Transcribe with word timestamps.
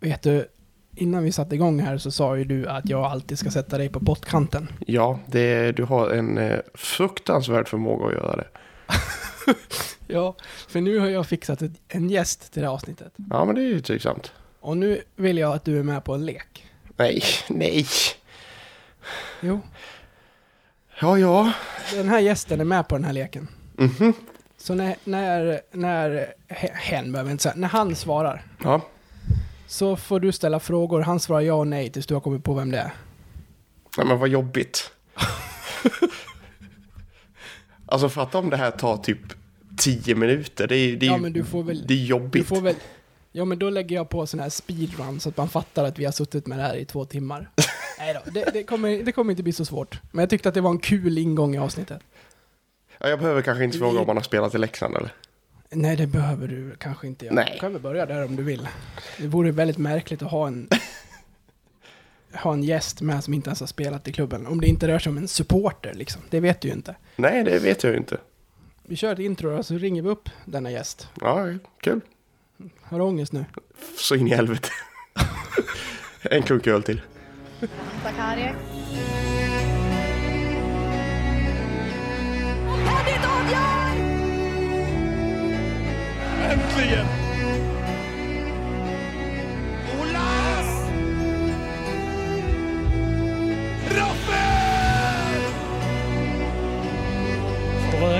Vet 0.00 0.22
du, 0.22 0.48
innan 0.96 1.22
vi 1.24 1.32
satte 1.32 1.54
igång 1.54 1.80
här 1.80 1.98
så 1.98 2.10
sa 2.10 2.36
ju 2.36 2.44
du 2.44 2.66
att 2.68 2.88
jag 2.88 3.04
alltid 3.04 3.38
ska 3.38 3.50
sätta 3.50 3.78
dig 3.78 3.88
på 3.88 4.00
pottkanten. 4.00 4.68
Ja, 4.86 5.18
det, 5.26 5.72
du 5.72 5.82
har 5.84 6.10
en 6.10 6.38
eh, 6.38 6.58
fruktansvärd 6.74 7.68
förmåga 7.68 8.06
att 8.06 8.12
göra 8.12 8.36
det. 8.36 8.46
Ja, 10.06 10.36
för 10.68 10.80
nu 10.80 10.98
har 10.98 11.06
jag 11.08 11.26
fixat 11.26 11.62
ett, 11.62 11.72
en 11.88 12.10
gäst 12.10 12.52
till 12.52 12.62
det 12.62 12.68
här 12.68 12.74
avsnittet. 12.74 13.12
Ja, 13.30 13.44
men 13.44 13.54
det 13.54 13.60
är 13.60 13.66
ju 13.66 13.80
trivsamt. 13.80 14.32
Och 14.60 14.76
nu 14.76 15.00
vill 15.16 15.38
jag 15.38 15.52
att 15.52 15.64
du 15.64 15.78
är 15.78 15.82
med 15.82 16.04
på 16.04 16.14
en 16.14 16.26
lek. 16.26 16.66
Nej, 16.96 17.22
nej. 17.48 17.86
Jo, 19.40 19.60
Ja, 21.00 21.18
ja. 21.18 21.52
den 21.92 22.08
här 22.08 22.20
gästen 22.20 22.60
är 22.60 22.64
med 22.64 22.88
på 22.88 22.94
den 22.94 23.04
här 23.04 23.12
leken. 23.12 23.48
Mhm. 23.76 24.12
Så 24.56 24.74
när, 24.74 24.96
när, 25.04 25.60
när 25.72 26.10
he- 26.48 26.74
hen 26.74 27.12
behöver 27.12 27.30
inte 27.30 27.42
säga, 27.42 27.54
när 27.56 27.68
han 27.68 27.94
svarar 27.96 28.44
Ja. 28.64 28.80
Så 29.70 29.96
får 29.96 30.20
du 30.20 30.32
ställa 30.32 30.60
frågor. 30.60 31.00
Han 31.00 31.20
svarar 31.20 31.40
ja 31.40 31.54
och 31.54 31.66
nej 31.66 31.90
tills 31.90 32.06
du 32.06 32.14
har 32.14 32.20
kommit 32.20 32.44
på 32.44 32.54
vem 32.54 32.70
det 32.70 32.78
är. 32.78 32.92
Nej, 33.98 34.06
men 34.06 34.18
vad 34.18 34.28
jobbigt. 34.28 34.92
alltså 37.86 38.08
fatta 38.08 38.38
om 38.38 38.50
det 38.50 38.56
här 38.56 38.70
tar 38.70 38.96
typ 38.96 39.18
tio 39.78 40.14
minuter. 40.14 40.66
Det 40.68 40.76
är, 40.76 40.96
det 40.96 41.06
är, 41.06 41.10
Ja, 41.10 41.16
men 41.16 41.32
du 41.32 41.44
får 41.44 41.62
väl... 41.62 41.76
det 41.86 41.94
är 41.94 41.98
Du 41.98 42.04
jobbigt. 42.04 42.46
får 42.46 42.60
väl... 42.60 42.74
Ja, 43.32 43.44
men 43.44 43.58
då 43.58 43.70
lägger 43.70 43.96
jag 43.96 44.08
på 44.08 44.26
sån 44.26 44.40
här 44.40 44.48
speedrun 44.48 45.20
så 45.20 45.28
att 45.28 45.36
man 45.36 45.48
fattar 45.48 45.84
att 45.84 45.98
vi 45.98 46.04
har 46.04 46.12
suttit 46.12 46.46
med 46.46 46.58
det 46.58 46.62
här 46.62 46.76
i 46.76 46.84
två 46.84 47.04
timmar. 47.04 47.50
Nej 47.98 48.14
då, 48.14 48.30
det, 48.30 48.50
det, 48.52 48.62
kommer, 48.64 49.02
det 49.02 49.12
kommer 49.12 49.30
inte 49.30 49.42
bli 49.42 49.52
så 49.52 49.64
svårt. 49.64 50.00
Men 50.12 50.22
jag 50.22 50.30
tyckte 50.30 50.48
att 50.48 50.54
det 50.54 50.60
var 50.60 50.70
en 50.70 50.78
kul 50.78 51.18
ingång 51.18 51.54
i 51.54 51.58
avsnittet. 51.58 52.00
Ja, 52.98 53.08
jag 53.08 53.18
behöver 53.18 53.42
kanske 53.42 53.64
inte 53.64 53.78
fråga 53.78 54.00
om 54.00 54.06
man 54.06 54.16
har 54.16 54.22
spelat 54.24 54.54
i 54.54 54.58
Leksand 54.58 54.96
eller? 54.96 55.12
Nej, 55.72 55.96
det 55.96 56.06
behöver 56.06 56.48
du 56.48 56.76
kanske 56.78 57.06
inte 57.06 57.24
göra. 57.24 57.34
Nej. 57.34 57.50
Du 57.52 57.58
kan 57.58 57.72
väl 57.72 57.82
börja 57.82 58.06
där 58.06 58.24
om 58.24 58.36
du 58.36 58.42
vill. 58.42 58.68
Det 59.18 59.26
vore 59.26 59.50
väldigt 59.50 59.78
märkligt 59.78 60.22
att 60.22 60.30
ha 60.30 60.46
en, 60.46 60.68
ha 62.32 62.52
en 62.52 62.62
gäst 62.62 63.00
med 63.00 63.24
som 63.24 63.34
inte 63.34 63.48
ens 63.48 63.60
har 63.60 63.66
spelat 63.66 64.08
i 64.08 64.12
klubben. 64.12 64.46
Om 64.46 64.60
det 64.60 64.66
inte 64.66 64.88
rör 64.88 64.98
sig 64.98 65.10
om 65.10 65.18
en 65.18 65.28
supporter 65.28 65.94
liksom. 65.94 66.22
Det 66.30 66.40
vet 66.40 66.60
du 66.60 66.68
ju 66.68 66.74
inte. 66.74 66.96
Nej, 67.16 67.44
det 67.44 67.58
vet 67.58 67.82
jag 67.82 67.92
ju 67.92 67.98
inte. 67.98 68.18
Vi 68.82 68.96
kör 68.96 69.12
ett 69.12 69.18
intro 69.18 69.58
och 69.58 69.66
så 69.66 69.74
ringer 69.74 70.02
vi 70.02 70.08
upp 70.08 70.30
denna 70.44 70.70
gäst. 70.70 71.08
Ja, 71.20 71.46
kul. 71.80 72.00
Har 72.80 72.98
du 72.98 73.04
ångest 73.04 73.32
nu? 73.32 73.44
Så 73.98 74.14
in 74.14 74.26
i 74.28 74.30
helvete. 74.30 74.68
en 76.22 76.42
klunk 76.42 76.66
öl 76.66 76.82
till. 76.82 77.00
Zakaria. 78.02 78.54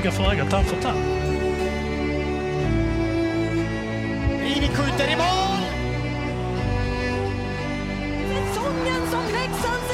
Öga 0.00 0.10
för 0.10 0.32
öga, 0.32 0.44
tand 0.50 0.66
för 0.66 0.76
tand. 0.82 0.98
Rini 4.40 4.68
skjuter 4.68 5.12
i 5.12 5.16
mål! 5.16 5.60
Säsongen 8.28 9.06
som 9.10 9.22
Leksands 9.32 9.89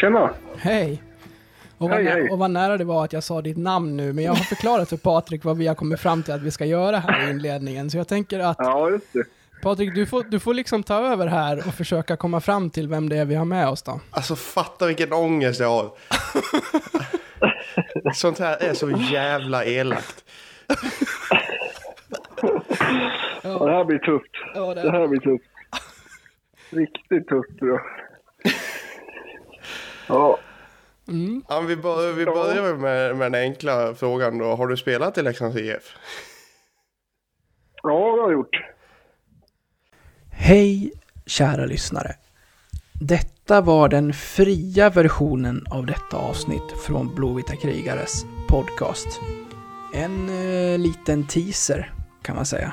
Tjena! 0.00 0.30
Hej! 0.58 1.02
Och 1.78 1.88
vad, 1.88 1.98
Hej, 1.98 2.04
hej. 2.06 2.30
och 2.30 2.38
vad 2.38 2.50
nära 2.50 2.76
det 2.76 2.84
var 2.84 3.04
att 3.04 3.12
jag 3.12 3.22
sa 3.22 3.42
ditt 3.42 3.56
namn 3.56 3.96
nu, 3.96 4.12
men 4.12 4.24
jag 4.24 4.32
har 4.32 4.44
förklarat 4.44 4.88
för 4.88 4.96
Patrik 4.96 5.44
vad 5.44 5.56
vi 5.58 5.66
har 5.66 5.74
kommit 5.74 6.00
fram 6.00 6.22
till 6.22 6.34
att 6.34 6.42
vi 6.42 6.50
ska 6.50 6.64
göra 6.64 6.98
här 6.98 7.26
i 7.26 7.30
inledningen. 7.30 7.90
Så 7.90 7.96
jag 7.96 8.08
tänker 8.08 8.40
att 8.40 8.56
Ja, 8.58 8.90
just 8.90 9.12
det. 9.12 9.24
Patrik, 9.62 9.94
du 9.94 10.06
får, 10.06 10.22
du 10.22 10.40
får 10.40 10.54
liksom 10.54 10.82
ta 10.82 11.12
över 11.12 11.26
här 11.26 11.58
och 11.58 11.74
försöka 11.74 12.16
komma 12.16 12.40
fram 12.40 12.70
till 12.70 12.88
vem 12.88 13.08
det 13.08 13.16
är 13.16 13.24
vi 13.24 13.34
har 13.34 13.44
med 13.44 13.68
oss 13.68 13.82
då. 13.82 14.00
Alltså 14.10 14.36
fatta 14.36 14.86
vilken 14.86 15.12
ångest 15.12 15.60
jag 15.60 15.68
har. 15.68 15.90
Sånt 18.14 18.38
här 18.38 18.62
är 18.62 18.74
så 18.74 18.90
jävla 18.90 19.64
elakt. 19.64 20.24
Ja, 23.42 23.58
det 23.66 23.72
här 23.72 23.84
blir 23.84 23.98
tufft. 23.98 24.30
Ja, 24.54 24.74
det- 24.74 24.82
Det 24.82 24.90
här 24.90 25.06
blir 25.06 25.20
tufft. 25.20 25.44
Riktigt 26.70 27.28
tufft 27.28 27.58
tror 27.58 27.70
jag. 27.70 27.80
Ja, 30.08 30.38
Ja, 31.48 31.60
vi, 31.60 31.76
bör, 31.76 32.12
vi 32.12 32.24
börjar 32.24 32.76
med, 32.76 33.16
med 33.16 33.32
den 33.32 33.42
enkla 33.42 33.94
frågan 33.94 34.38
då. 34.38 34.54
Har 34.54 34.66
du 34.66 34.76
spelat 34.76 35.18
i 35.18 35.22
Leksands 35.22 35.56
IF? 35.56 35.96
ja 37.82 37.90
det 37.90 38.22
har 38.22 38.28
jag 38.28 38.32
gjort. 38.32 38.56
Hej 40.30 40.92
kära 41.26 41.66
lyssnare. 41.66 42.14
Detta 43.00 43.60
var 43.60 43.88
den 43.88 44.12
fria 44.12 44.90
versionen 44.90 45.66
av 45.70 45.86
detta 45.86 46.16
avsnitt 46.16 46.72
från 46.86 47.14
Blåvita 47.14 47.56
krigares 47.56 48.24
podcast. 48.48 49.20
En 49.94 50.28
eh, 50.28 50.78
liten 50.78 51.26
teaser 51.26 51.92
kan 52.22 52.36
man 52.36 52.46
säga. 52.46 52.72